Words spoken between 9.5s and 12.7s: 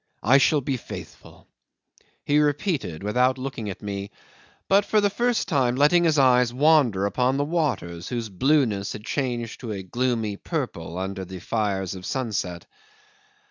to a gloomy purple under the fires of sunset.